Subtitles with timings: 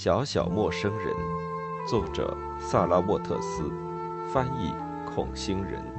[0.00, 1.12] 小小陌生人，
[1.84, 3.68] 作者萨拉沃特斯，
[4.32, 4.72] 翻译
[5.04, 5.97] 孔星人。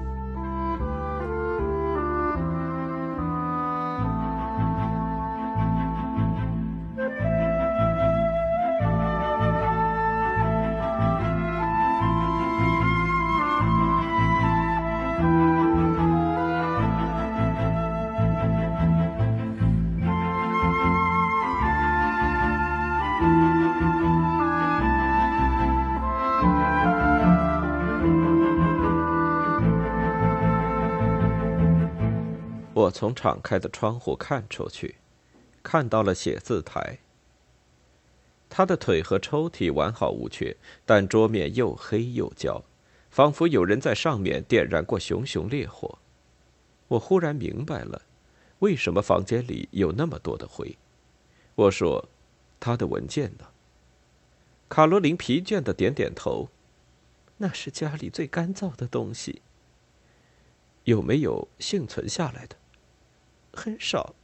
[33.00, 34.96] 从敞开的窗户看出去，
[35.64, 36.98] 看到了写字台。
[38.50, 42.62] 他的腿和抽屉完好无缺，但桌面又黑又焦，
[43.10, 46.00] 仿佛有人在上面点燃过熊熊烈火。
[46.90, 48.02] 我忽然明白了，
[48.60, 50.78] 为什么房间里有那么多的灰。
[51.56, 52.10] 我说
[52.60, 53.46] ：“他的文件呢？”
[54.68, 56.50] 卡罗琳疲倦的点点头
[57.40, 59.42] ：“那是家里最干燥的东西。
[60.84, 62.58] 有没有幸存下来的？”
[63.52, 64.16] 很少，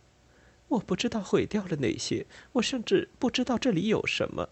[0.67, 4.49] 我不知道毁掉了哪些，我甚至不知道这里有什么。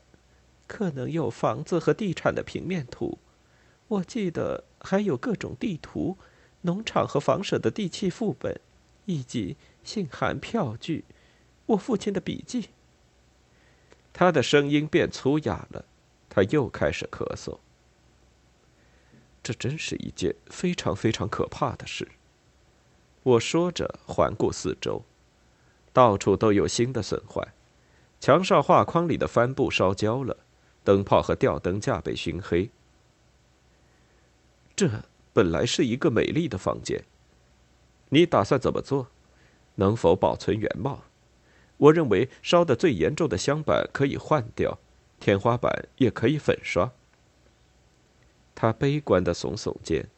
[0.66, 3.20] 可能有房子和地产的平面图，
[3.88, 6.18] 我记得还有各种地图、
[6.62, 8.60] 农场和房舍的地契副本，
[9.06, 11.04] 以及信函、票据，
[11.68, 12.70] 我父亲的笔记。
[14.14, 15.86] 他的声音变粗哑了，
[16.30, 17.60] 他又开始咳嗽。
[19.44, 22.08] 这真是一件非常非常可怕的事。
[23.24, 25.02] 我说着，环顾四周，
[25.94, 27.54] 到处都有新的损坏，
[28.20, 30.36] 墙上画框里的帆布烧焦了，
[30.84, 32.70] 灯泡和吊灯架被熏黑。
[34.76, 34.90] 这
[35.32, 37.06] 本来是一个美丽的房间，
[38.10, 39.08] 你打算怎么做？
[39.76, 41.04] 能否保存原貌？
[41.78, 44.78] 我认为烧得最严重的镶板可以换掉，
[45.22, 46.92] 天花板也可以粉刷。
[48.54, 50.10] 他悲观的耸耸肩。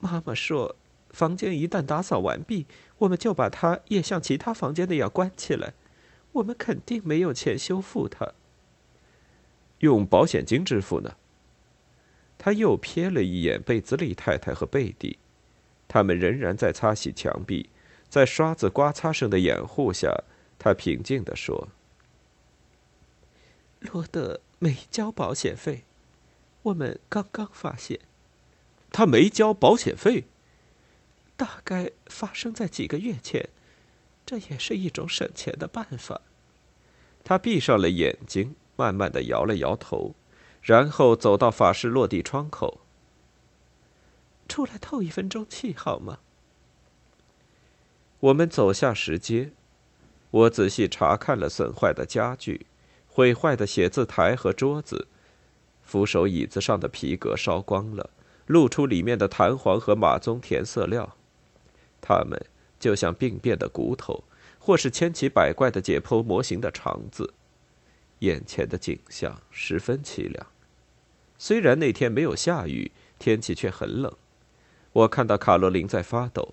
[0.00, 0.74] 妈妈说。
[1.14, 2.66] 房间一旦打扫完毕，
[2.98, 5.72] 我们就把它也像其他房间那样关起来。
[6.32, 8.32] 我们肯定没有钱修复它。
[9.78, 11.14] 用保险金支付呢？
[12.36, 15.18] 他又瞥了一眼贝兹利太太和贝蒂，
[15.86, 17.70] 他们仍然在擦洗墙壁，
[18.08, 20.24] 在刷子刮擦声的掩护下，
[20.58, 21.68] 他平静地说
[23.80, 25.84] ：“罗德没交保险费，
[26.62, 28.00] 我们刚刚发现，
[28.90, 30.24] 他没交保险费。”
[31.36, 33.48] 大概发生在几个月前，
[34.24, 36.20] 这也是一种省钱的办法。
[37.24, 40.14] 他闭上了眼睛，慢慢的摇了摇头，
[40.62, 42.80] 然后走到法式落地窗口。
[44.46, 46.18] 出来透一分钟气好吗？
[48.20, 49.52] 我们走下石阶，
[50.30, 52.66] 我仔细查看了损坏的家具、
[53.08, 55.08] 毁坏的写字台和桌子，
[55.82, 58.10] 扶手椅子上的皮革烧光了，
[58.46, 61.16] 露出里面的弹簧和马鬃填色料。
[62.06, 62.38] 他们
[62.78, 64.24] 就像病变的骨头，
[64.58, 67.32] 或是千奇百怪的解剖模型的肠子。
[68.18, 70.46] 眼前的景象十分凄凉。
[71.38, 74.12] 虽然那天没有下雨，天气却很冷。
[74.92, 76.52] 我看到卡罗琳在发抖。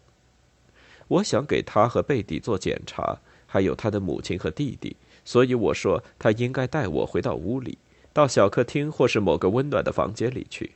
[1.09, 4.95] 我想给她和贝蒂做检查，还有她的母亲和弟弟，
[5.25, 7.77] 所以我说她应该带我回到屋里，
[8.13, 10.71] 到小客厅或是某个温暖的房间里去。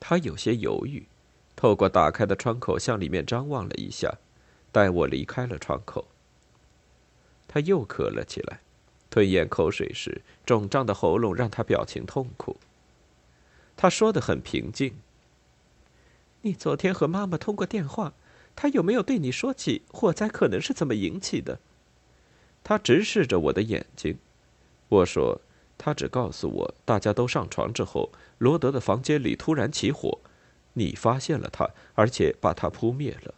[0.00, 1.04] 她有些犹豫。
[1.64, 4.18] 透过打开的窗口向里面张望了一下，
[4.70, 6.06] 待我离开了窗口，
[7.48, 8.60] 他又咳了起来。
[9.08, 12.58] 吞咽口水时，肿胀的喉咙让他表情痛苦。
[13.78, 14.96] 他说的很平静
[16.42, 18.12] ：“你昨天和妈妈通过电话，
[18.54, 21.60] 她有没有对你说起火灾可能是怎么引起的？”
[22.62, 24.18] 他直视着我的眼睛。
[24.90, 25.40] 我说
[25.78, 30.18] ：“他只告诉我，大家都上床之后，罗德的房间里突然起火。”
[30.74, 33.34] 你发现了他，而且把他扑灭了。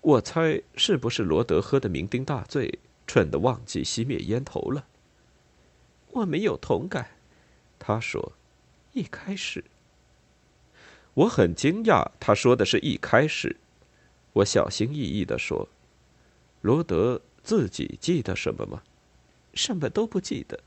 [0.00, 4.86] 我猜是不是罗德喝得酩酊大醉，蠢得忘记熄灭烟头了？
[6.12, 7.10] 我没有同感，
[7.78, 8.32] 他说。
[8.92, 9.64] 一开始，
[11.14, 13.56] 我很惊讶，他说的是一开始。
[14.32, 15.68] 我小心翼翼地说
[16.62, 18.82] ：“罗德自己记得什么吗？”
[19.54, 20.58] 什么都不记得。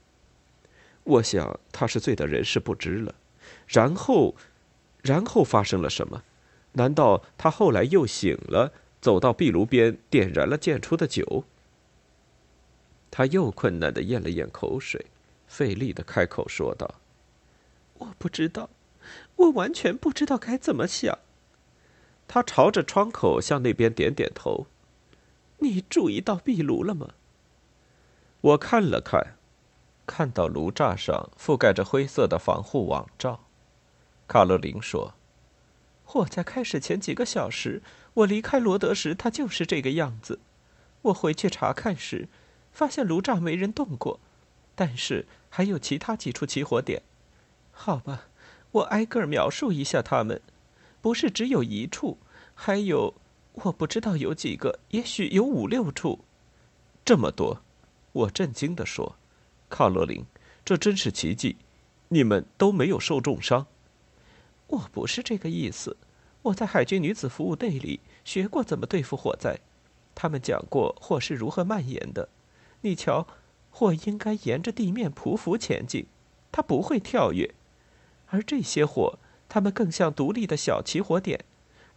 [1.03, 3.15] 我想他是醉得人事不知了。
[3.67, 4.35] 然后。
[5.03, 6.23] 然后发生了什么？
[6.71, 11.43] 难道他后来又醒了，走到壁炉边，点燃了溅出的酒？
[13.11, 15.05] 他又困难的咽了咽口水，
[15.45, 16.95] 费力的开口说道
[17.99, 18.71] ：“我不知道，
[19.35, 21.19] 我完全不知道该怎么想。”
[22.27, 24.65] 他朝着窗口向那边点点头。
[25.59, 27.09] “你注意到壁炉了吗？”
[28.41, 29.35] 我看了看，
[30.07, 33.45] 看到炉栅上覆盖着灰色的防护网罩，
[34.33, 35.13] 卡洛琳说
[36.03, 37.83] ：“火灾开始前几个小时，
[38.15, 40.39] 我离开罗德时，它就是这个样子。
[41.03, 42.27] 我回去查看时，
[42.71, 44.19] 发现炉栅没人动过，
[44.73, 47.03] 但是还有其他几处起火点。
[47.71, 48.25] 好吧，
[48.71, 50.41] 我挨个描述一下它们。
[50.99, 52.17] 不是只有一处，
[52.55, 53.13] 还有，
[53.51, 56.25] 我不知道有几个，也许有五六处。
[57.05, 57.61] 这么多，
[58.11, 59.15] 我震惊地说。”
[59.69, 60.25] 卡洛琳，
[60.65, 61.57] 这真是奇迹！
[62.07, 63.67] 你们都没有受重伤。
[64.73, 65.97] 我不是这个意思。
[66.43, 69.59] 我在海军女子服务队里学过怎么对付火灾，
[70.15, 72.27] 他们讲过火是如何蔓延的。
[72.81, 73.27] 你瞧，
[73.71, 76.07] 火应该沿着地面匍匐前进，
[76.51, 77.53] 它不会跳跃。
[78.27, 81.45] 而这些火，它们更像独立的小起火点，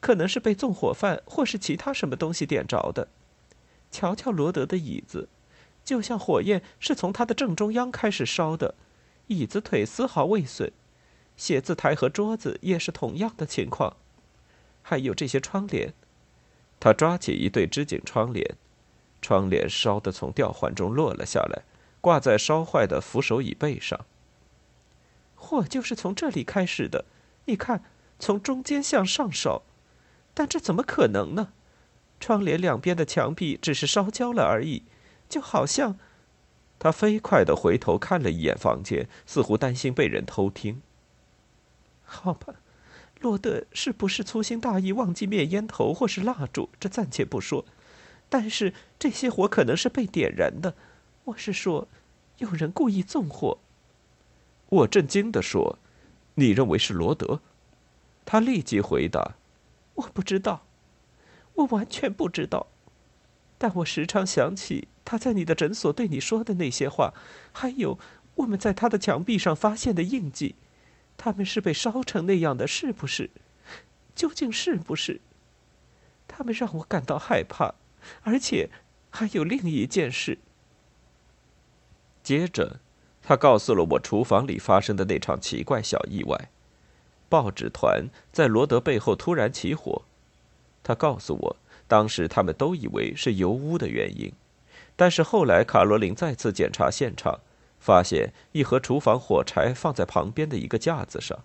[0.00, 3.08] 可能是被纵火犯或是其他什么东西点着的。
[3.90, 5.28] 瞧瞧罗德的椅子。
[5.82, 8.74] 就像火焰是从它的正中央开始烧的，
[9.28, 10.72] 椅子腿丝毫未损，
[11.36, 13.96] 写字台和桌子也是同样的情况，
[14.82, 15.92] 还有这些窗帘。
[16.78, 18.56] 他抓起一对织锦窗帘，
[19.22, 21.62] 窗帘烧得从吊环中落了下来，
[22.00, 24.06] 挂在烧坏的扶手椅背上。
[25.34, 27.04] 火就是从这里开始的，
[27.44, 27.84] 你看，
[28.18, 29.62] 从中间向上烧，
[30.34, 31.52] 但这怎么可能呢？
[32.18, 34.84] 窗帘两边的墙壁只是烧焦了而已。
[35.28, 35.98] 就好像，
[36.78, 40.80] 他飞快的回头看了一眼房间，似乎担心被人偷听。
[42.06, 42.54] 好吧，
[43.20, 46.70] 罗德是不是粗心大意忘记灭烟头或是蜡烛？
[46.80, 47.66] 这暂且不说，
[48.28, 50.74] 但是这些火可能是被点燃的。
[51.24, 51.88] 我是说，
[52.38, 53.58] 有人故意纵火。
[54.68, 55.78] 我震惊的说
[56.36, 57.40] ：“你认为是罗德？”
[58.24, 59.34] 他立即回答
[59.94, 60.66] ：“我不知道，
[61.54, 62.68] 我完全不知道。
[63.58, 67.14] 但我时常想起。”他在你的诊所对你说的那些话，
[67.52, 67.96] 还有
[68.34, 70.56] 我们在他的墙壁上发现的印记，
[71.16, 73.30] 他们是被烧成那样的，是不是？
[74.14, 75.20] 究竟是不是？
[76.28, 77.74] 他们让我感到害怕，
[78.22, 78.70] 而且
[79.10, 80.38] 还有另一件事。
[82.22, 82.80] 接着，
[83.22, 86.50] 他告诉了我厨房里发生的那场奇怪小意外：
[87.28, 90.02] 报纸团在罗德背后突然起火。
[90.82, 91.56] 他告诉我，
[91.88, 94.32] 当时他们都以为是油污的原因。
[94.96, 97.40] 但是后来，卡罗琳再次检查现场，
[97.86, 101.44] 发现一盒厨房火柴放在旁边的一个架子上。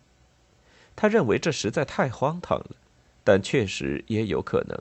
[0.95, 2.71] 他认为这实在太荒唐了，
[3.23, 4.75] 但确实也有可能。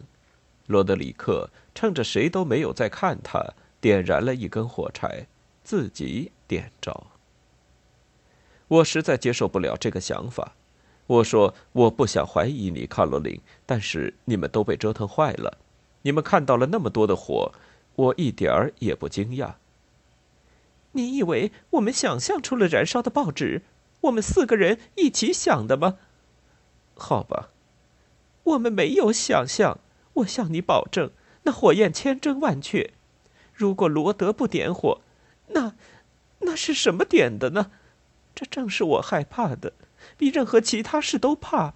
[0.68, 3.44] 罗德里克趁着谁都没有在看他，
[3.78, 5.26] 点燃了一根火柴，
[5.62, 7.08] 自己点着。
[8.68, 10.54] 我实在接受不了这个想法。
[11.08, 15.58] 我说：“我不想怀疑你，卡罗琳，但是你们都被折腾坏了。
[16.00, 17.52] 你们看到了那么多的火。”
[17.96, 19.52] 我一点儿也不惊讶。
[20.92, 23.62] 你以为我们想象出了燃烧的报纸？
[24.02, 25.98] 我们四个人一起想的吗？
[26.94, 27.50] 好吧，
[28.44, 29.78] 我们没有想象。
[30.14, 31.12] 我向你保证，
[31.44, 32.92] 那火焰千真万确。
[33.54, 35.00] 如果罗德不点火，
[35.48, 35.74] 那
[36.40, 37.70] 那是什么点的呢？
[38.34, 39.72] 这正是我害怕的，
[40.16, 41.74] 比任何其他事都怕。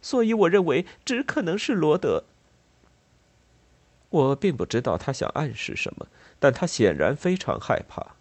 [0.00, 2.24] 所以我认为只可能是罗德。
[4.08, 6.06] 我并不知道他想暗示什么，
[6.38, 8.15] 但他显然非常害怕。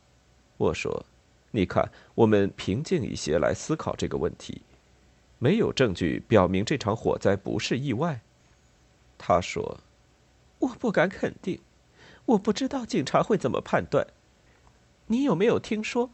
[0.57, 1.05] 我说
[1.51, 4.61] ：“你看，我们平静一些来思考这个问题。
[5.37, 8.21] 没有证据表明这场火灾不是意外。”
[9.17, 9.79] 他说
[10.59, 11.59] ：“我不敢肯定，
[12.25, 14.07] 我不知道警察会怎么判断。
[15.07, 16.09] 你有没有听说，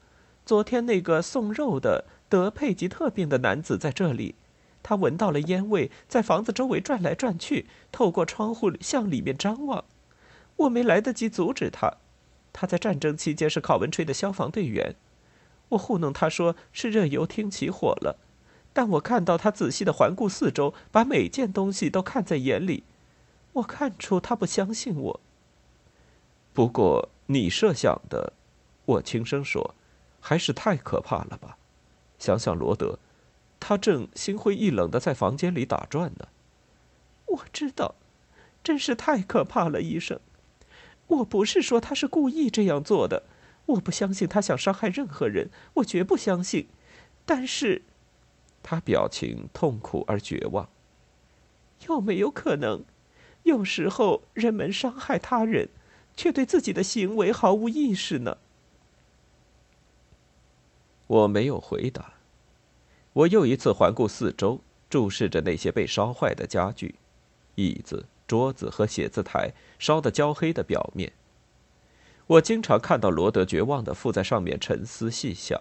[0.45, 4.35] 昨天那个送肉的得佩吉特病的男子在这里？”
[4.83, 9.85] 他闻到了烟味，在房子周围转来转去，透过窗户向里面张望。
[10.55, 11.97] 我没来得及阻止他。
[12.53, 14.95] 他在战争期间是考文垂的消防队员。
[15.69, 18.17] 我糊弄他说是热油厅起火了，
[18.73, 22.83] 但我看到他仔细的环顾四周，把每件东西都看在眼里。
[23.53, 25.19] 我看出他不相信我。
[26.53, 28.33] 不过你设想的，
[28.85, 29.75] 我轻声说，
[30.19, 31.57] 还是太可怕了吧？
[32.19, 32.99] 想想罗德。
[33.59, 36.27] 他正心灰意冷的在房间里打转呢。
[37.27, 37.95] 我知道，
[38.63, 40.19] 真是太可怕了，医生。
[41.11, 43.23] 我不是说他是故意这样做的，
[43.65, 46.67] 我不相信他想伤害任何人，我绝不相信。
[47.25, 47.83] 但是，
[48.63, 50.69] 他表情痛苦而绝望。
[51.87, 52.85] 有没有可能，
[53.43, 55.69] 有时候人们伤害他人，
[56.15, 58.37] 却对自己的行为毫无意识呢？
[61.07, 62.13] 我没有回答。
[63.13, 66.95] 我又一次环顾四周，注视着那些被烧坏的家具、
[67.55, 71.11] 椅子、桌子和写字台烧得焦黑的表面。
[72.27, 75.59] 我经常看到罗德绝望地附在上面沉思细想。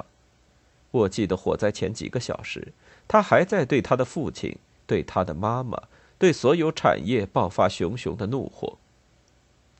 [0.92, 2.72] 我记得火灾前几个小时，
[3.08, 5.82] 他还在对他的父亲、对他的妈妈、
[6.16, 8.78] 对所有产业爆发熊熊的怒火。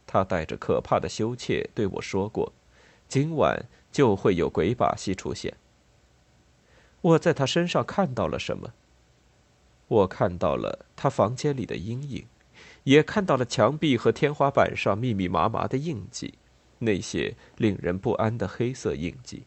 [0.05, 2.53] 他带着可怕的羞怯对我说过
[3.09, 5.55] ：“今晚就会有鬼把戏出现。”
[7.03, 8.73] 我在他身上看到了什么？
[9.87, 12.27] 我看到了他房间里的阴影，
[12.85, 16.35] 也看到了墙壁和天花板上密密麻麻的印记，
[16.79, 19.45] 那些令人不安的黑色印记。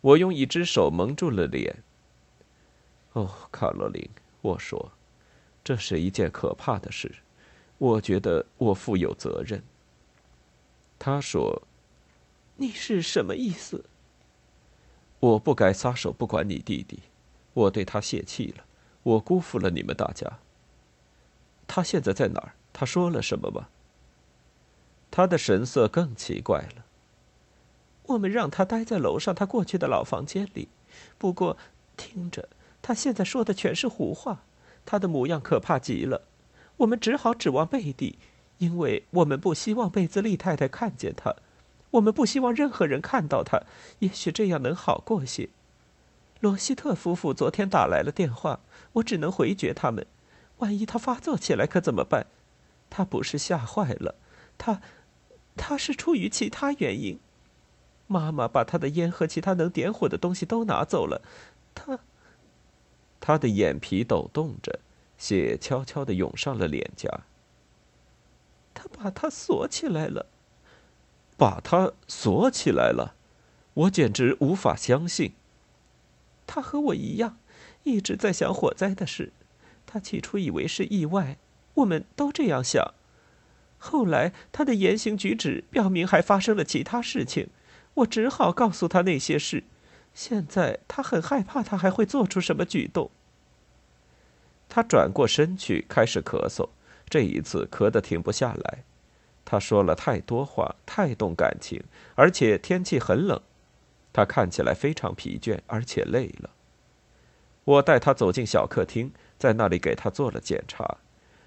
[0.00, 1.82] 我用一只手蒙住了脸。
[3.12, 4.08] 哦，卡罗琳，
[4.42, 4.92] 我说，
[5.64, 7.12] 这是一件可怕的事，
[7.78, 9.62] 我觉得我负有责任。
[10.98, 11.62] 他说
[12.56, 13.84] ：“你是什么意思？”
[15.18, 17.00] 我不该撒手不管你弟弟，
[17.54, 18.64] 我对他泄气了，
[19.02, 20.38] 我辜负了你们大家。
[21.66, 22.52] 他现在在哪儿？
[22.72, 23.68] 他说了什么吗？
[25.10, 26.84] 他的神色更奇怪了。
[28.04, 30.68] 我们让他待在楼上他过去的老房间里，
[31.18, 31.56] 不过
[31.96, 32.48] 听着，
[32.82, 34.42] 他现在说的全是胡话。
[34.84, 36.22] 他的模样可怕极了，
[36.76, 38.18] 我们只好指望贝蒂，
[38.58, 41.34] 因为我们不希望贝兹利太太看见他。
[41.92, 43.62] 我们不希望任何人看到他，
[44.00, 45.48] 也许这样能好过些。
[46.40, 48.60] 罗希特夫妇昨天打来了电话，
[48.92, 50.06] 我只能回绝他们。
[50.58, 52.26] 万一他发作起来可怎么办？
[52.88, 54.14] 他不是吓坏了，
[54.56, 54.80] 他，
[55.56, 57.18] 他是出于其他原因。
[58.06, 61.22] 妈妈把他的烟和其他能点火的东西都拿走了。
[61.74, 61.98] 他，
[63.20, 64.78] 他的眼皮抖动着，
[65.18, 67.24] 血悄悄地涌上了脸颊。
[68.72, 70.26] 他把他锁起来了。
[71.36, 73.14] 把他锁起来了，
[73.74, 75.34] 我简直无法相信。
[76.46, 77.36] 他和我一样，
[77.82, 79.32] 一直在想火灾的事。
[79.96, 81.38] 他起初以为是意外，
[81.72, 82.92] 我们都这样想。
[83.78, 87.48] 后来他的言行举止表明还发生了其他事情，
[87.94, 89.64] 我只好告诉他那些事。
[90.12, 93.10] 现在他很害怕，他还会做出什么举动。
[94.68, 96.68] 他转过身去，开始咳嗽，
[97.08, 98.84] 这一次咳得停不下来。
[99.46, 101.82] 他说了太多话，太动感情，
[102.16, 103.40] 而且天气很冷，
[104.12, 106.50] 他看起来非常疲倦，而且累了。
[107.64, 110.98] 我带他走进小客厅，在那里给他做了检查，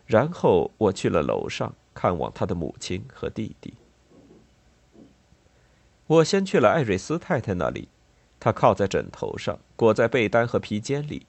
[0.06, 3.74] 然后我去了楼上看望他的母亲和弟弟。
[6.08, 7.88] 我先去了艾瑞斯太太那里，
[8.40, 11.28] 她靠在枕头上，裹在被单和披肩里，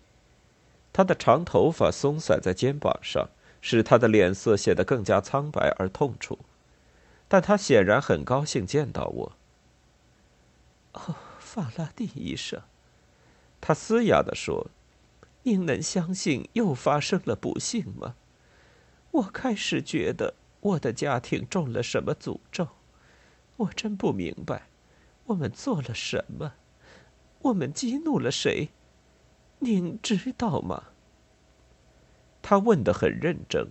[0.92, 3.28] 她的长头发松散在肩膀上，
[3.60, 6.38] 使她的脸色显得更加苍白而痛楚。
[7.28, 9.32] 但他显然很高兴见到我。
[10.94, 12.60] 哦，法拉第医生，
[13.60, 14.68] 他嘶哑地说
[15.42, 18.14] ：“您能相信又发生了不幸吗？
[19.12, 22.68] 我开始觉得我的家庭中了什么诅咒，
[23.56, 24.68] 我真不明白，
[25.26, 26.54] 我们做了什么，
[27.40, 28.68] 我们激怒了谁？
[29.60, 30.84] 您知道吗？”
[32.42, 33.68] 他问得很认真。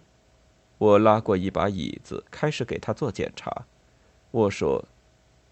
[0.77, 3.65] 我拉过一把椅子，开始给他做检查。
[4.31, 4.87] 我说：“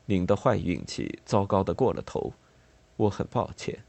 [0.06, 2.34] 您的坏运气糟糕的过了头，
[2.96, 3.84] 我很抱歉。”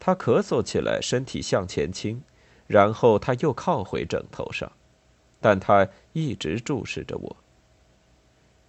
[0.00, 2.22] 他咳嗽起来，身体向前倾，
[2.66, 4.72] 然后他又靠回枕头上，
[5.40, 7.36] 但他一直注视着我。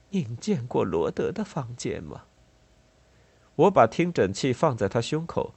[0.10, 2.26] 您见过罗德的房间吗？
[3.56, 5.54] 我把听诊器放在他胸口，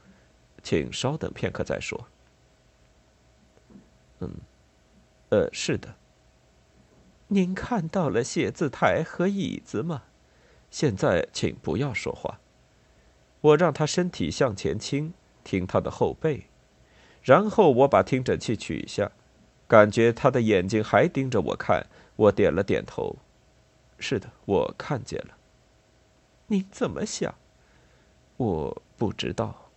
[0.62, 2.06] 请稍等片刻再说。
[4.20, 4.30] 嗯。
[5.30, 5.96] 呃，是的。
[7.26, 10.04] 您看到了写字台和椅子吗？
[10.70, 12.38] 现在请不要说话。
[13.40, 15.12] 我让他身体向前倾，
[15.44, 16.46] 听他的后背，
[17.22, 19.12] 然后我把听诊器取下，
[19.68, 21.86] 感觉他的眼睛还盯着我看。
[22.16, 23.16] 我点了点头。
[23.98, 25.36] 是的，我看见了。
[26.46, 27.34] 您怎么想？
[28.36, 29.70] 我不知道。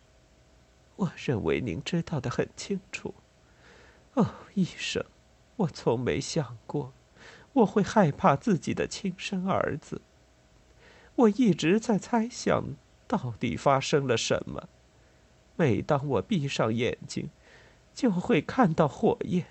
[0.96, 3.14] 我认为您知道的很清楚。
[4.14, 5.04] 哦，医生。
[5.58, 6.94] 我从没想过，
[7.54, 10.02] 我会害怕自己的亲生儿子。
[11.16, 12.76] 我一直在猜想，
[13.08, 14.70] 到底发生了什么。
[15.58, 17.30] 每当我闭上眼睛，
[17.94, 19.46] 就会看到火焰。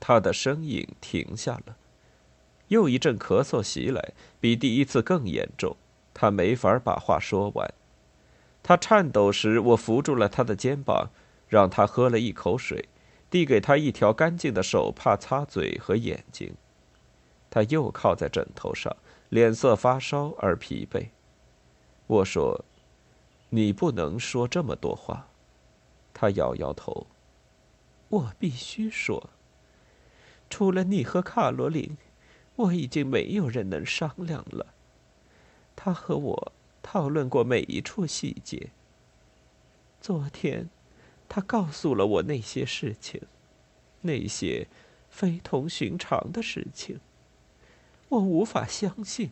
[0.00, 1.76] 他的声音停下了，
[2.68, 5.76] 又一阵咳嗽袭来，比第一次更严重。
[6.14, 7.74] 他没法把话说完。
[8.62, 11.10] 他颤抖时，我扶住了他的肩膀，
[11.48, 12.88] 让他喝了一口水。
[13.28, 16.52] 递给他一条干净的手帕擦嘴和眼睛，
[17.48, 18.96] 他又靠在枕头上，
[19.28, 21.10] 脸色发烧而疲惫。
[22.08, 22.64] 我说
[23.50, 25.28] ：“你不能说这么多话。”
[26.12, 27.06] 他摇摇头。
[28.08, 29.30] 我必须说，
[30.48, 31.96] 除了你和卡罗琳，
[32.56, 34.74] 我已经没有人能商量了。
[35.76, 36.52] 他和我
[36.82, 38.70] 讨论过每一处细节。
[40.00, 40.68] 昨天，
[41.28, 43.22] 他告诉了我那些事情，
[44.00, 44.66] 那些
[45.08, 46.98] 非同寻常的事情。
[48.08, 49.30] 我无法相信。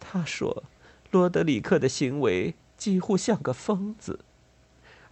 [0.00, 0.64] 他说，
[1.10, 4.24] 罗德里克的行为几乎像个疯子，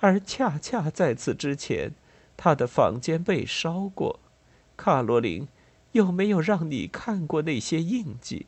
[0.01, 1.93] 而恰恰在此之前，
[2.37, 4.19] 他的房间被烧过。
[4.77, 5.47] 卡罗琳，
[5.93, 8.47] 有没有让你看过那些印记？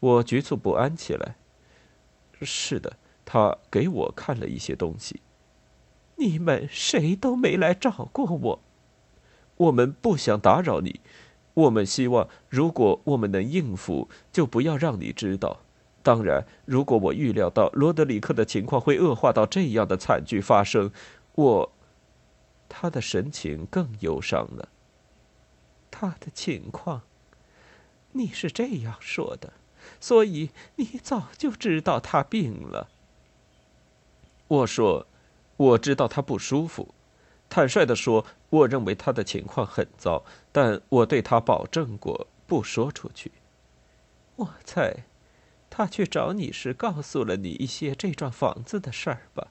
[0.00, 1.36] 我局促不安起来。
[2.42, 5.22] 是的，他给我看了一些东西。
[6.16, 8.60] 你们谁都没来找过我。
[9.56, 11.00] 我们不想打扰你。
[11.54, 15.60] 我们希望，如果我们能应付，就不要让你知道。
[16.08, 20.90] 当然，如果我预料到罗德里克的情况会恶化到这样的惨剧发生，
[21.34, 21.72] 我……
[22.66, 24.70] 他的神情更忧伤了。
[25.90, 27.02] 他的情况，
[28.12, 29.52] 你是这样说的，
[30.00, 32.88] 所以你早就知道他病了。
[34.46, 35.06] 我说，
[35.58, 36.94] 我知道他不舒服。
[37.50, 43.30] 坦率的说，我认为他的情况很糟，但我对他保证过不说出去。
[44.36, 45.04] 我猜，
[45.70, 49.48] 他去找你时告诉了你一些这幢房子的事儿吧？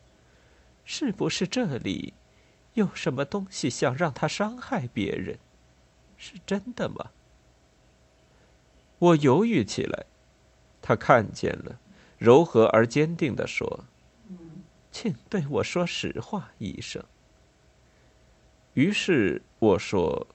[0.84, 2.14] 是不是这里
[2.74, 5.38] 有什么东西想让他伤害别人？
[6.18, 7.12] 是真的吗？
[9.00, 10.06] 我犹豫起来。
[10.82, 11.80] 他看见了，
[12.18, 13.86] 柔和而坚定地说
[14.92, 17.04] ：“请对我说实话，医生。”
[18.74, 20.28] 于是我说：“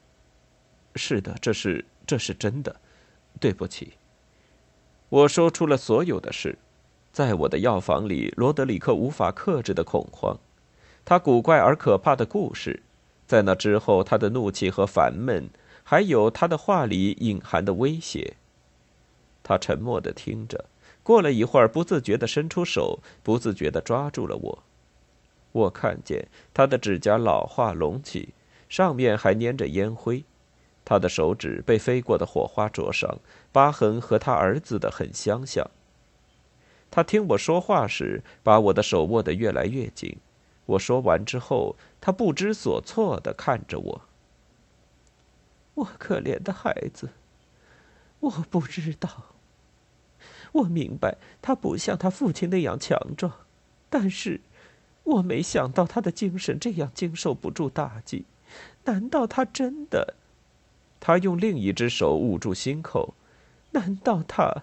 [0.94, 2.80] 是的，这是这是真的。
[3.40, 3.94] 对不起。”
[5.12, 6.56] 我说出了所有的事，
[7.12, 10.38] 在我的药房里，罗德里克无法克制的恐慌，
[11.04, 12.82] 他古怪而可怕的故事，
[13.26, 15.50] 在那之后，他的怒气和烦闷。
[15.84, 18.36] 还有他的话里隐含的威胁。
[19.42, 20.64] 他沉默的听着，
[21.02, 24.62] 过了一会儿，不自觉的伸出手，不自觉的抓住了我。
[25.50, 28.30] 我看见他的指甲老化隆起，
[28.70, 30.24] 上面还粘着烟灰。
[30.84, 33.18] 他的手指被飞过的火花灼伤，
[33.52, 35.70] 疤痕和他儿子的很相像。
[36.90, 40.18] 他听我说话时，把我的手握得越来越紧。
[40.66, 44.02] 我说完之后，他不知所措的看着我。
[45.74, 47.08] 我可怜的孩子，
[48.20, 49.08] 我不知道。
[50.52, 53.32] 我明白他不像他父亲那样强壮，
[53.88, 54.40] 但是
[55.04, 58.26] 我没想到他的精神这样经受不住打击。
[58.84, 60.14] 难道他真的？
[61.04, 63.14] 他用另一只手捂住心口。
[63.72, 64.62] 难道他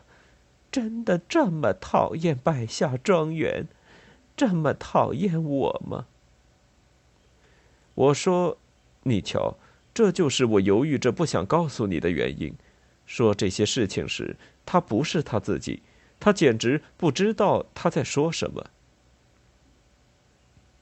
[0.72, 3.68] 真的这么讨厌拜下庄园，
[4.38, 6.06] 这么讨厌我吗？
[7.96, 8.58] 我说
[9.04, 9.58] ：“你瞧。”
[9.92, 12.56] 这就是我犹豫着不想告诉你的原因。
[13.06, 15.82] 说这些事情时，他不是他自己，
[16.22, 18.70] 他简直不知道他在说什么。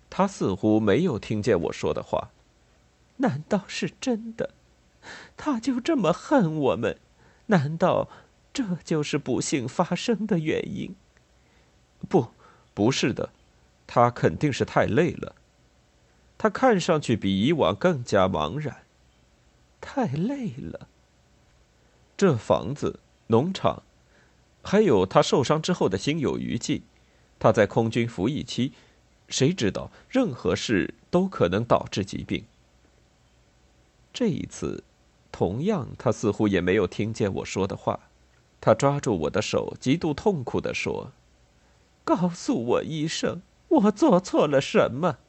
[0.08, 2.30] 他似乎没有听见我说的话。
[3.16, 4.52] 难道是真的？
[5.36, 7.00] 他就这么恨我们？
[7.48, 8.10] 难道
[8.52, 10.96] 这就是不幸发生的原因？
[12.10, 12.28] 不，
[12.74, 13.30] 不是的，
[13.86, 15.36] 他肯定是太累了。
[16.38, 18.84] 他看上去比以往更加茫然。
[19.80, 20.88] 太累了。
[22.16, 23.84] 这房子、农场，
[24.62, 26.84] 还有他受伤之后的心有余悸。
[27.40, 28.74] 他在空军服役期，
[29.30, 32.44] 谁知道任何事都可能导致疾病。
[34.18, 34.84] 这一次，
[35.32, 38.00] 同样，他似乎也没有听见我说的话。
[38.60, 41.12] 他抓住我的手，极度痛苦地说
[42.04, 45.20] ：“告诉我，医生，我做错了什么？”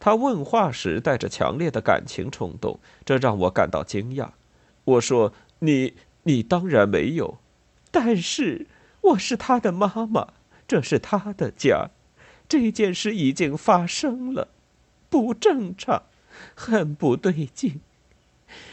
[0.00, 4.30] 他问话时带着强烈的感情冲动，这让我感到惊讶。
[4.84, 5.92] 我说：“你，
[6.22, 7.36] 你当然没有。
[7.90, 8.66] 但是
[9.02, 10.28] 我是他的妈妈，
[10.66, 11.90] 这是他的家。
[12.48, 14.48] 这件事已经发生了，
[15.10, 16.04] 不正常，
[16.54, 17.80] 很不对劲。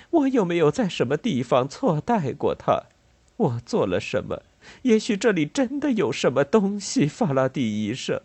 [0.10, 2.86] 我有没有在什么地方错待过他？
[3.36, 4.44] 我做了什么？
[4.82, 8.22] 也许这里真的有什么东西。”法拉第医生。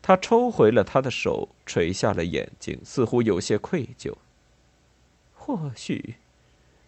[0.00, 4.14] 他抽回了他的手，垂下了眼睛，似乎有些愧疚。
[5.34, 6.16] 或许，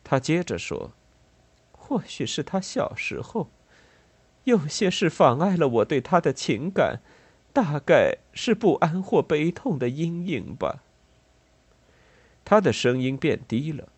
[0.03, 0.92] 他接着说
[1.73, 3.51] ：“或许是他小时候
[4.44, 7.01] 有些事妨碍了我对他的情感，
[7.54, 10.82] 大概是不安或悲痛的阴影吧。”
[12.44, 13.88] 他的声音变低了。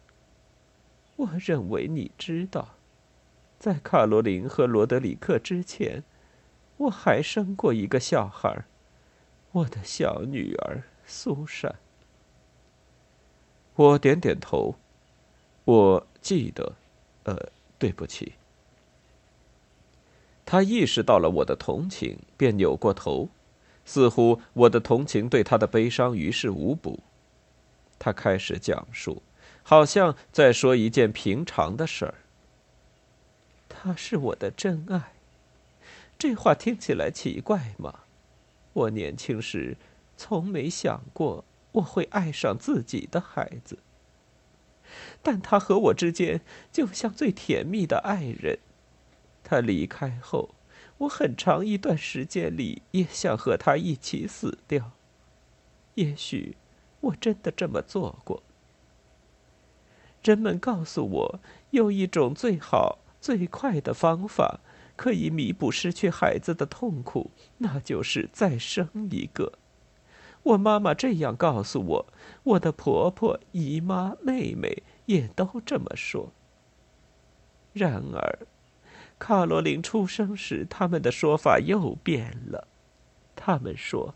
[1.17, 2.77] 我认为你知道，
[3.59, 6.05] 在卡罗琳和罗德里克之前，
[6.77, 8.65] 我还生过一个小孩。
[9.53, 11.75] 我的小女儿苏珊。
[13.75, 14.77] 我点点头。
[15.65, 16.75] 我记得，
[17.25, 18.35] 呃，对不起。
[20.45, 23.31] 他意识到了我的同情，便扭过头，
[23.87, 27.01] 似乎我的同情对他的悲伤于事无补。
[27.99, 29.23] 他开始讲述，
[29.63, 32.15] 好像在说一件平常的事儿。
[33.69, 35.13] 他是我的真爱，
[36.19, 38.01] 这话听起来奇怪吗？
[38.73, 39.77] 我年轻时
[40.17, 43.79] 从没想过我会爱上自己的孩子，
[45.23, 46.41] 但他和我之间
[46.73, 48.59] 就像最甜蜜的爱人。
[49.43, 50.56] 他离开后，
[50.99, 54.93] 我很长一段时间里也想和他一起死掉。
[55.95, 56.57] 也许
[57.01, 58.43] 我真的这么做过。
[60.23, 64.61] 人们告诉我，有一种最好、最快的方法
[64.97, 69.53] 可以弥补失去孩子的痛苦，那就是再生一个。
[70.43, 72.07] 我妈妈这样告诉我，
[72.43, 76.33] 我的婆婆、姨妈、妹妹也都这么说。
[77.73, 78.47] 然而。
[79.19, 82.69] 卡罗琳出生时，他们的说法又变了。
[83.35, 84.15] 他们说：“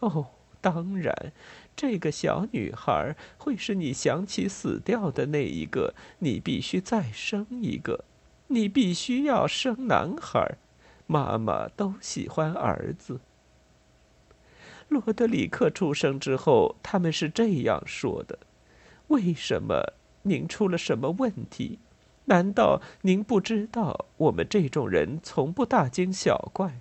[0.00, 0.26] 哦，
[0.60, 1.32] 当然，
[1.76, 5.94] 这个小女孩会是你想起死掉的那一个。
[6.18, 8.04] 你必须再生一个，
[8.48, 10.56] 你必须要生男孩。
[11.06, 13.20] 妈妈都喜欢儿子。”
[14.88, 18.38] 罗德里克出生之后，他们是这样说的
[19.08, 19.94] ：“为什么？
[20.22, 21.78] 您出了什么问题？”
[22.30, 26.80] 难道您不知道，我们这种人从不大惊小怪？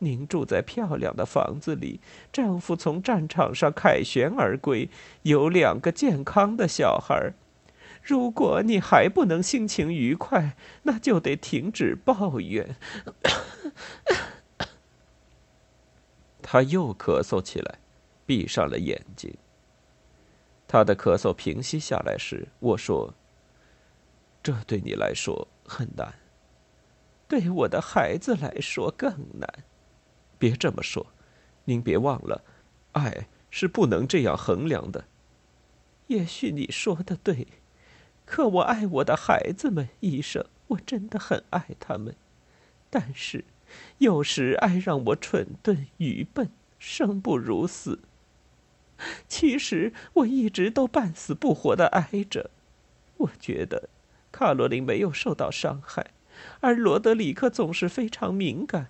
[0.00, 4.90] 您住在漂亮的房子里，丈夫从战场上凯旋而归，
[5.22, 7.32] 有两个健康的小孩。
[8.02, 12.76] 如果你还不能心情愉快，那就得停止抱怨。
[16.42, 17.78] 他又咳嗽起来，
[18.26, 19.34] 闭上了眼睛。
[20.68, 23.14] 他的咳嗽平息下来时，我说。
[24.46, 26.14] 这对你来说很难，
[27.26, 29.64] 对我的孩子来说更难。
[30.38, 31.08] 别这么说，
[31.64, 32.44] 您别忘了，
[32.92, 35.06] 爱是不能这样衡量的。
[36.06, 37.48] 也许你说的对，
[38.24, 42.14] 可我爱我的孩子们，医生，我真的很爱他们。
[42.88, 43.44] 但是，
[43.98, 47.98] 有时爱让我蠢钝、愚笨、生不如死。
[49.26, 52.52] 其实我一直都半死不活的挨着，
[53.16, 53.88] 我觉得。
[54.36, 56.10] 卡罗琳没有受到伤害，
[56.60, 58.88] 而罗德里克总是非常敏感。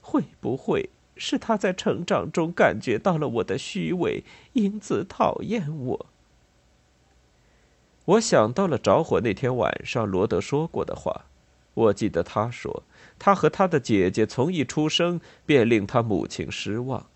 [0.00, 4.24] 会不会是他在成长中感觉到了我的虚伪，
[4.54, 6.06] 因此讨厌我？
[8.06, 11.26] 我想到了着火那天晚上罗德说过的话。
[11.74, 12.82] 我记得他说，
[13.20, 17.06] 他和他的姐姐从一出生便令他母亲失望。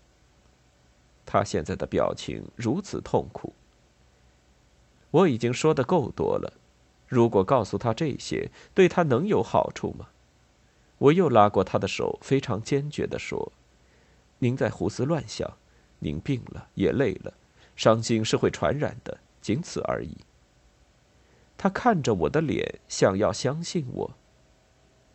[1.25, 3.53] 他现在的表情如此痛苦。
[5.09, 6.53] 我已经说的够多了。
[7.11, 10.07] 如果告诉他这些，对他能有好处吗？
[10.97, 13.51] 我又拉过他的手，非常坚决地说
[14.39, 15.57] ：“您在胡思乱想，
[15.99, 17.33] 您病了，也累了，
[17.75, 20.19] 伤心是会传染的，仅此而已。”
[21.57, 24.11] 他看着我的脸，想要相信我。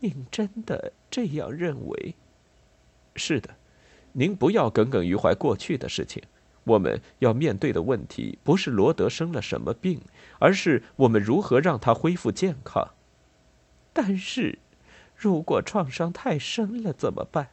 [0.01, 2.15] 您真的这样认为？
[3.15, 3.57] 是的，
[4.13, 6.23] 您不要耿耿于怀过去的事情。
[6.67, 10.01] 我们要面对的问题不是罗德生了什么病，
[10.41, 12.91] 而是我们如何让他恢复健康。
[13.93, 14.59] 但是，
[15.17, 17.49] 如果创伤太深了怎么办？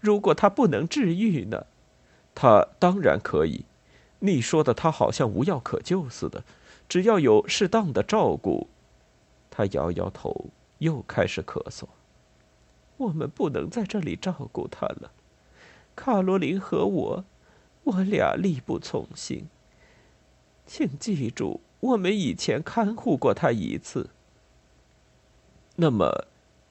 [0.00, 1.66] 如果他不能治愈呢？
[2.34, 3.64] 他当然可以。
[4.18, 6.42] 你说的他好像无药可救似的，
[6.88, 8.68] 只要有适当的照顾。
[9.48, 10.46] 他摇摇头，
[10.78, 11.84] 又开始咳嗽。
[12.96, 15.12] 我们不能在这里照顾他了，
[15.94, 17.24] 卡罗琳和我。
[17.86, 19.46] 我俩力不从心。
[20.66, 24.10] 请记住，我们以前看护过他一次。
[25.76, 26.26] 那么，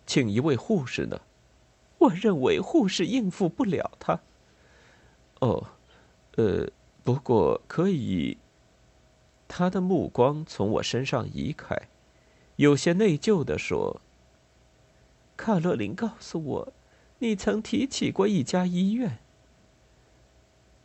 [0.06, 1.22] 请一位护士呢？
[2.00, 4.20] 我认为护士应付不了他。
[5.40, 5.70] 哦，
[6.36, 6.68] 呃，
[7.04, 8.38] 不过可以。
[9.48, 11.88] 他的目光从我身上移开，
[12.58, 14.02] 有些内疚的说
[15.38, 16.74] ：“卡洛琳告诉我，
[17.20, 19.20] 你曾提起过一家医院。”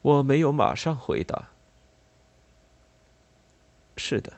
[0.02, 1.50] 我没有马上回答。
[3.96, 4.32] 是的，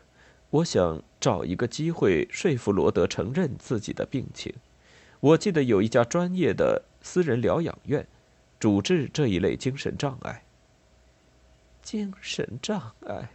[0.51, 4.53] 我想找一个机会说服罗德承认自己的病情。
[5.21, 8.05] 我记得有一家专业的私人疗养院，
[8.59, 10.43] 主治这一类精神障碍。
[11.81, 13.31] 精神障碍，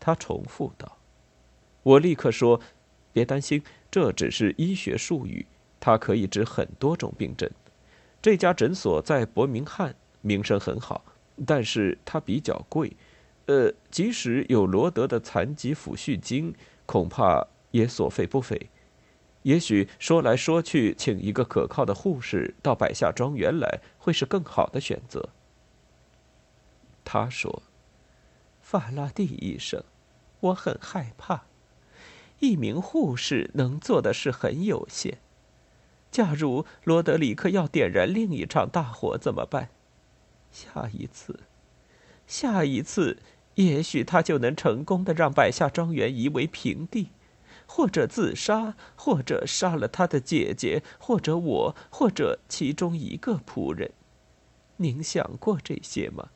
[0.00, 0.96] 他重复道。
[1.84, 2.60] 我立刻说
[3.12, 5.46] ：“别担心，这只是医学术语，
[5.78, 7.48] 它可以治很多种病症。
[8.20, 11.04] 这家诊所在伯明翰，名声很好。”
[11.46, 12.96] 但是它比较贵，
[13.46, 16.54] 呃，即使有罗德的残疾抚恤金，
[16.86, 18.68] 恐怕也所费不菲。
[19.42, 25.30] 也许说来说去，请一个可靠的护士到百下庄园来，会是更好的选择。
[27.04, 27.62] 他说
[28.60, 29.82] ：“法拉第医生，
[30.40, 31.44] 我很害怕。
[32.40, 35.18] 一名护士能做的事很有限。
[36.10, 39.70] 假如罗德里克要点燃另一场大火怎么办？
[40.50, 41.40] 下一次，
[42.26, 43.18] 下一次，
[43.54, 47.10] 也许他就能成功的让百下庄园夷为平地。”
[47.72, 53.92] 或者自杀，或者杀了他的姐姐，或者我，或者其中一个仆人。
[54.78, 56.30] 您想过这些吗？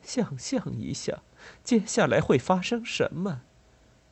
[0.00, 1.22] 想象一下，
[1.62, 3.42] 接下来会发生什么？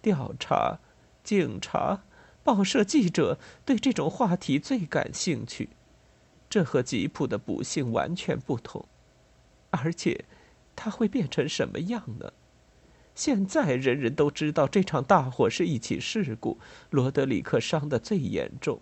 [0.03, 0.81] 调查、
[1.25, 2.03] 警察、
[2.45, 5.71] 报社记者对这种话题最感兴趣。
[6.51, 8.85] 这和吉普的不幸完全不同，
[9.71, 10.25] 而且，
[10.77, 12.33] 它会变成什么样呢？
[13.15, 16.59] 现在人人都知道这场大火是一起事故，
[16.91, 18.81] 罗德里克伤得最严重。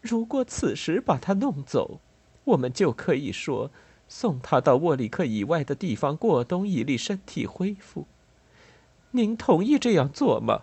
[0.00, 2.00] 如果此时把他弄走，
[2.44, 3.70] 我们就可以说
[4.08, 8.06] 送他到沃里克以外的地方过冬，以利身体恢复。
[9.12, 10.62] 您同意这样做吗？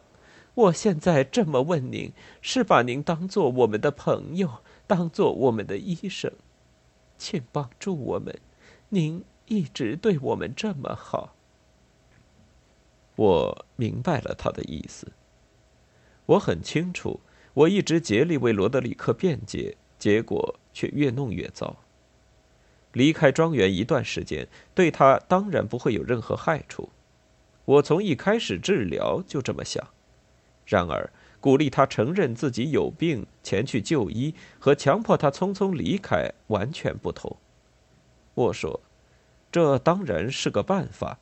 [0.53, 6.29] 我现在这么问您，是把您当做我们的朋友，当做我们的医生，
[7.17, 8.37] 请帮助我们。
[8.89, 11.35] 您一直对我们这么好。
[13.17, 15.11] 我明白了他的意思。
[16.25, 17.19] 我很清楚，
[17.53, 21.75] 我一直竭力为罗德里克辩解，结果却越弄越糟。
[22.93, 26.89] 离开庄园一段时间，对他当然不会有任何害处。
[27.65, 29.85] 我从一开始治疗就这么想。
[30.65, 31.11] 然而，
[31.41, 37.35] 鼓励他承认自己有病，前去就医，和强迫他匆匆离开完全不同。
[38.33, 38.79] 我说，
[39.51, 41.19] 这当然是个办法。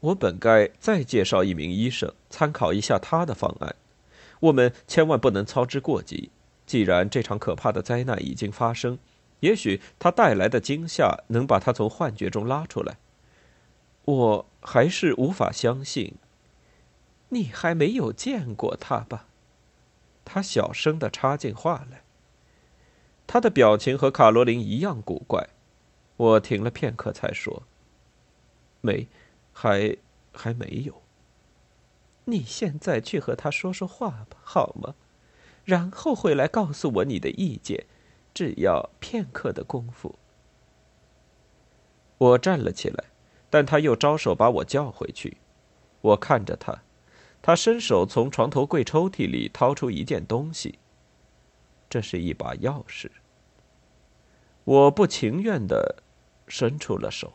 [0.00, 3.76] 我本该再介绍一名医生，参考一下他的方案。
[4.40, 6.30] 我们千万不能操之过急。
[6.66, 8.98] 既然这场可怕的灾难已经发生，
[9.40, 12.98] 也许他带来的惊吓能把他从幻觉中拉出来。
[14.04, 16.14] 我还是无法相信。
[17.28, 19.26] 你还没有见过他吧？
[20.24, 22.02] 他小声的插进话来。
[23.26, 25.48] 他的表情和卡罗琳一样古怪。
[26.16, 27.62] 我停了片刻，才说
[28.80, 29.08] ：“没。”
[29.58, 29.96] 还
[30.34, 31.00] 还没有。
[32.26, 34.94] 你现在去和他说说话吧，好吗？
[35.64, 37.86] 然后回来告诉我你的意见，
[38.34, 40.18] 只要片刻的功夫。
[42.18, 43.04] 我站了起来，
[43.48, 45.38] 但他又招手把我叫回去。
[46.02, 46.82] 我看着他，
[47.40, 50.78] 他伸手从床头柜抽屉里掏出一件东西。
[51.88, 53.10] 这是一把钥匙。
[54.64, 56.02] 我不情愿的
[56.48, 57.32] 伸出了手。